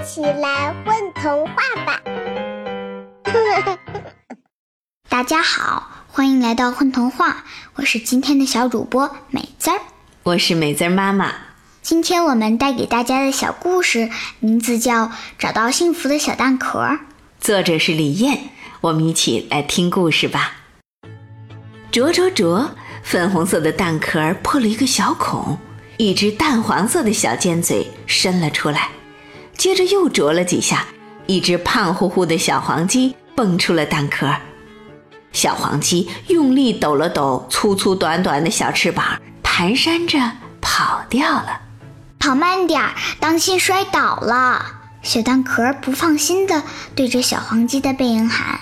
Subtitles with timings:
[0.00, 1.54] 一起来混童话
[1.84, 2.00] 吧！
[5.10, 9.78] 大家好，欢迎来到混童话，我是今天的小主播美滋儿，
[10.22, 11.34] 我是美滋儿妈妈。
[11.82, 14.08] 今天我们带给大家的小故事
[14.38, 15.04] 名字叫
[15.38, 16.78] 《找到幸福的小蛋壳》，
[17.38, 18.44] 作者是李艳。
[18.80, 20.54] 我们一起来听故事吧。
[21.92, 22.70] 啄啄啄，
[23.02, 25.58] 粉红色的蛋壳破了一个小孔，
[25.98, 28.88] 一只淡黄色的小尖嘴伸了出来。
[29.60, 30.86] 接着又啄了几下，
[31.26, 34.26] 一只胖乎乎的小黄鸡蹦出了蛋壳。
[35.32, 40.18] 小黄鸡用力抖了抖粗粗短短的小翅膀，蹒跚着
[40.62, 41.60] 跑掉了。
[42.18, 44.64] 跑慢点儿，当心摔倒了！
[45.02, 46.62] 小蛋壳不放心地
[46.94, 48.60] 对着小黄鸡的背影喊。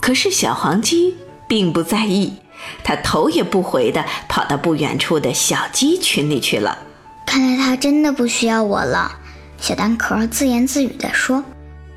[0.00, 1.16] 可是小黄鸡
[1.48, 2.36] 并不在意，
[2.84, 6.78] 它头也不回地跑到不远处的小鸡群里去了。
[7.26, 9.18] 看来它真的不需要我了，
[9.60, 11.44] 小蛋壳自言自语地说。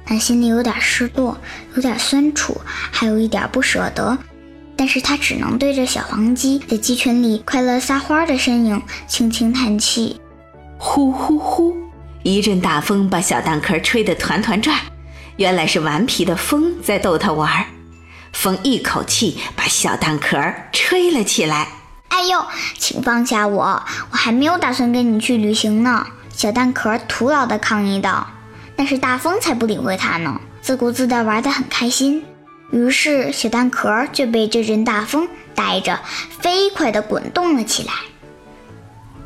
[0.06, 1.38] 他心里有点失落，
[1.76, 2.60] 有点酸楚，
[2.92, 4.18] 还有一点不舍得。
[4.76, 10.20] 但是他只能对着小黄鸡在鸡群里快乐撒欢的身影轻轻叹气。
[10.78, 11.74] 呼呼呼！
[12.24, 14.78] 一阵大风把小蛋壳吹得团团转，
[15.38, 17.66] 原来是顽皮的风在逗它玩。
[18.34, 20.38] 风一口气把小蛋壳
[20.74, 21.70] 吹了起来。
[22.10, 22.46] 哎呦，
[22.78, 26.06] 请放下我，我还没有打算跟你去旅行呢！
[26.34, 28.28] 小蛋壳徒劳地抗议道。
[28.76, 32.26] 但是大风才不理会它呢，自顾自地玩得很开心。
[32.72, 36.00] 于是小蛋壳就被这阵大风带着
[36.40, 37.94] 飞快地滚动了起来。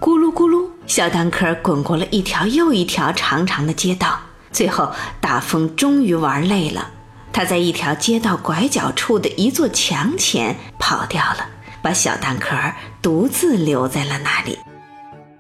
[0.02, 4.20] 咕噜咕噜，小蛋壳滚过了一条又一条长长的街道，
[4.52, 4.92] 最后
[5.22, 6.92] 大风终于玩累了，
[7.32, 11.48] 它在一条街道拐角处的一座墙前跑掉了，
[11.82, 12.54] 把小蛋壳
[13.02, 14.60] 独自留在了那里。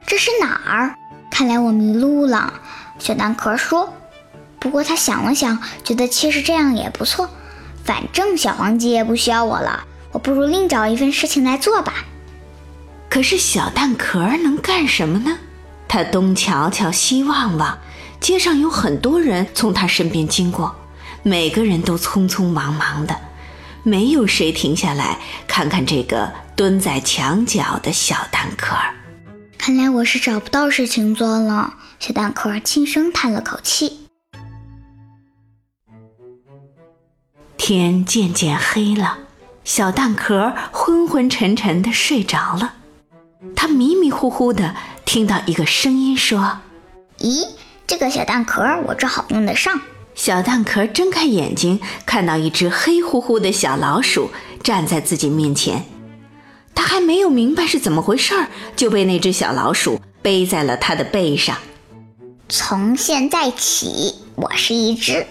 [0.07, 0.95] 这是哪儿？
[1.37, 2.51] 看来我迷路了。
[2.97, 3.93] 小蛋壳说。
[4.57, 7.29] 不过他想了想，觉得其实这样也不错，
[7.83, 11.93] 反正小黄鸡也不需要我了，我不如另找一份事情来做吧。
[13.07, 15.37] 可是小蛋壳能干什么呢？
[15.87, 17.77] 他东瞧瞧，西望望，
[18.19, 20.75] 街上有很多人从他身边经过，
[21.21, 23.15] 每个人都匆匆忙忙的，
[23.83, 28.75] 没有谁停下来看看这个蹲在墙角的小蛋壳。
[29.67, 31.73] 看来我是找不到事情做了。
[31.99, 33.99] 小蛋壳轻声叹了口气。
[37.57, 39.17] 天渐渐黑了，
[39.65, 42.75] 小蛋壳昏昏沉沉的睡着了。
[43.57, 44.73] 他迷迷糊糊的
[45.03, 46.59] 听到一个声音说
[47.19, 47.49] ：“咦，
[47.85, 49.81] 这个小蛋壳我正好用得上。”
[50.15, 54.31] 小蛋壳睁开眼睛，看到一只黑乎乎的小老鼠
[54.63, 55.83] 站在自己面前。
[56.77, 61.57] 他还没有明白是怎么回事儿，就被那只小老鼠背在了他的背上。
[62.47, 65.25] 从现在起，我是一只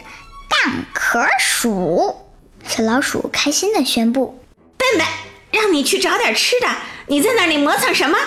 [0.51, 2.17] 蛋壳鼠。
[2.67, 4.41] 小老鼠开心地宣布
[4.77, 5.07] ：“笨笨，
[5.53, 6.67] 让你去找点吃的。”
[7.07, 8.19] 你在那里磨蹭什么？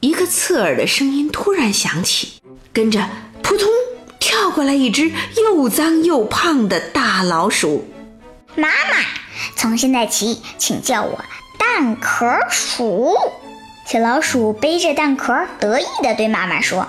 [0.00, 2.40] 一个刺耳的声音突然响起，
[2.72, 3.06] 跟着
[3.42, 3.68] 扑通
[4.18, 7.86] 跳过来一只又脏又胖的大老鼠。
[8.56, 9.04] 妈妈，
[9.54, 11.22] 从现在起，请叫我
[11.78, 13.16] 蛋壳鼠。
[13.86, 16.88] 小老鼠背着蛋壳，得意地对妈妈说：“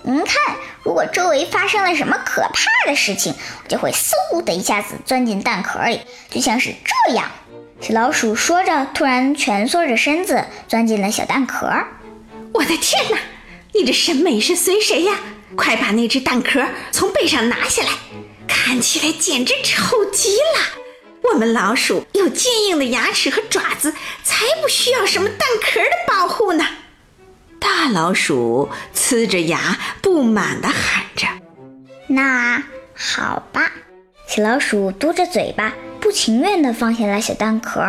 [0.00, 6.72] 您看，如果周围发生了什么可怕的事情，我就会嗖的一下子钻进蛋壳里，就像是
[7.06, 7.30] 这样。”
[7.82, 11.70] 小老鼠说着，突然蜷缩着身子钻进了小蛋壳。
[12.54, 13.18] 我的天哪，
[13.74, 15.16] 你这审美是随谁呀？
[15.54, 17.90] 快把那只蛋壳从背上拿下来，
[18.48, 20.83] 看起来简直丑极了。
[21.32, 23.92] 我们老鼠有坚硬的牙齿和爪子，
[24.22, 26.64] 才不需要什么蛋壳的保护呢。
[27.58, 31.26] 大老鼠呲着牙，不满地喊着
[32.08, 32.62] ：“那
[32.94, 33.70] 好吧。”
[34.28, 35.72] 小老鼠嘟着嘴巴。
[36.00, 37.82] 不情愿地放下了小蛋壳，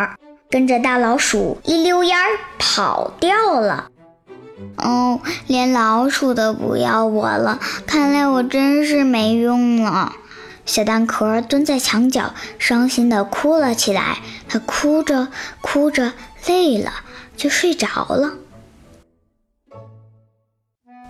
[0.48, 3.90] 跟着大老鼠一溜烟儿跑掉了。
[4.78, 10.16] 哦，连老鼠都不要我了，看来我真是没用了。
[10.66, 14.18] 小蛋壳蹲在墙角，伤心地哭了起来。
[14.48, 15.28] 它哭着
[15.62, 16.12] 哭着
[16.46, 16.92] 累了，
[17.36, 18.34] 就睡着了。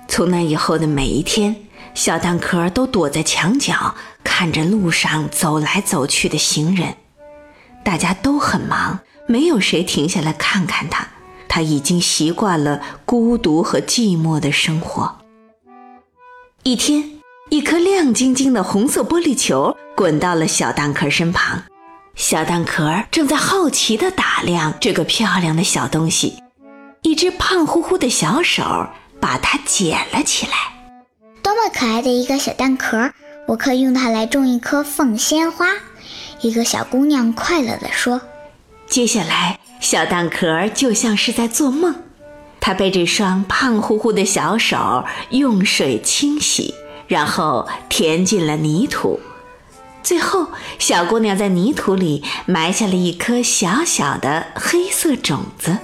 [0.07, 1.57] 从那以后的每一天，
[1.95, 3.95] 小蛋壳都躲在墙角。
[4.23, 6.97] 看着路上走来走去的行人，
[7.83, 11.09] 大家都很忙，没有谁停下来看看他。
[11.49, 15.21] 他已经习惯了孤独和寂寞的生活。
[16.65, 17.16] 一天，
[17.49, 21.63] 一颗亮晶晶的红色玻璃球滚到了小蛋壳身旁，
[22.17, 26.43] 小蛋壳正在好奇地打量这个漂亮的小东西。
[27.03, 28.65] 一只胖乎乎的小手
[29.21, 30.53] 把它捡了起来。
[31.41, 33.13] 多么可爱的一个小蛋壳！
[33.47, 35.69] 我可以用它来种一棵凤仙花。”
[36.43, 38.21] 一个小姑娘快乐地说。
[38.89, 41.95] 接下来，小蛋壳就像是在做梦，
[42.59, 46.75] 它被这双胖乎乎的小手用水清洗，
[47.07, 49.21] 然后填进了泥土。
[50.03, 50.47] 最后，
[50.79, 55.79] 小姑娘在泥土里埋下了一颗小小的黑色种子。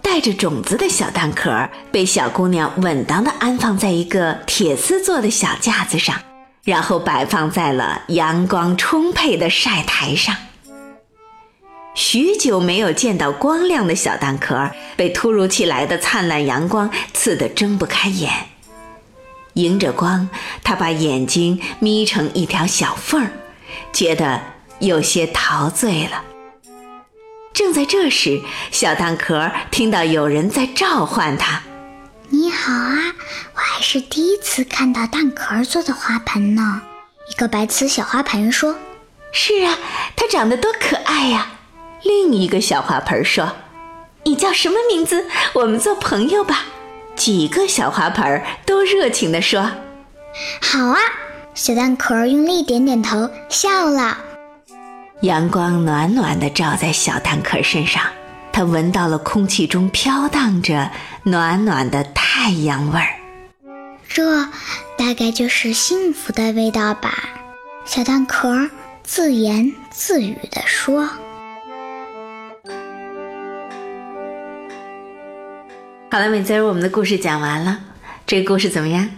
[0.00, 6.14] 带着种子的小蛋壳被小姑娘稳当地安放在一个铁丝做的小架子上，
[6.62, 10.36] 然后摆放在了阳光充沛的晒台上。
[11.94, 18.30] 许久没有见到光亮的小蛋壳被突如其来的灿烂阳光刺得睁不开眼。
[19.54, 20.28] 迎着光，
[20.62, 23.30] 他把眼睛眯成一条小缝儿，
[23.92, 24.40] 觉得
[24.78, 26.22] 有些陶醉了。
[27.52, 28.40] 正在这时，
[28.72, 31.62] 小蛋壳听到有人在召唤他
[32.30, 33.14] ：“你好啊，
[33.54, 36.82] 我还是第一次看到蛋壳做的花盆呢。”
[37.30, 38.76] 一个白瓷小花盆说
[39.30, 39.78] ：“是啊，
[40.16, 41.52] 它长得多可爱呀。”
[42.02, 43.52] 另一个小花盆说
[44.24, 45.26] ：“你叫什么名字？
[45.54, 46.64] 我们做朋友吧。”
[47.24, 49.70] 几个小花盆都热情地说
[50.60, 50.98] ：“好啊！”
[51.56, 54.18] 小蛋壳用力点点头，笑了。
[55.22, 58.02] 阳光暖暖地照在小蛋壳身上，
[58.52, 60.90] 它闻到了空气中飘荡着
[61.22, 63.16] 暖暖的太阳味儿。
[64.06, 64.42] 这
[64.98, 67.14] 大概就是幸福的味道吧？
[67.86, 68.68] 小蛋壳
[69.02, 71.08] 自言自语地说。
[76.14, 77.86] 好了，美滋儿，我们的故事讲完了。
[78.24, 79.10] 这个故事怎么样？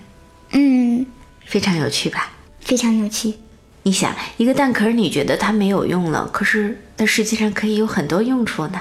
[0.53, 1.05] 嗯，
[1.45, 2.33] 非常有趣吧？
[2.61, 3.35] 非常有趣。
[3.83, 8.81] 你想一个蛋壳，你觉得它没有用了，可是它实际上可以有很多用处呢。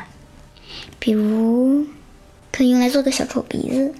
[0.98, 1.86] 比如，
[2.54, 3.94] 可以用来做个小丑鼻子，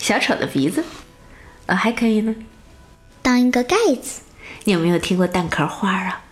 [0.00, 0.84] 小丑的鼻子，
[1.64, 2.36] 呃，还可以呢，
[3.22, 4.20] 当一个盖子。
[4.64, 6.24] 你有没有听过蛋壳画啊？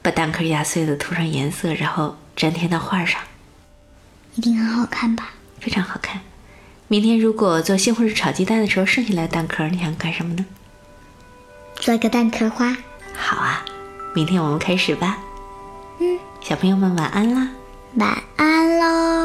[0.00, 3.20] 把蛋壳压碎了，涂上颜色，然后粘贴到画上，
[4.36, 5.30] 一定很好看吧？
[5.58, 6.20] 非常好看。
[6.88, 10.44] 明天如果做西红柿炒鸡蛋的时候剩下来蛋壳，你想干什么呢？
[11.74, 12.76] 做个蛋壳花。
[13.12, 13.64] 好啊，
[14.14, 15.18] 明天我们开始吧。
[15.98, 17.48] 嗯，小朋友们晚安啦！
[17.96, 19.15] 晚安喽，